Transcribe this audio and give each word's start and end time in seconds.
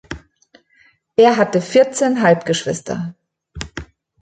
Er 1.15 1.37
hatte 1.37 1.61
vierzehn 1.61 2.23
Halbgeschwister. 2.23 3.13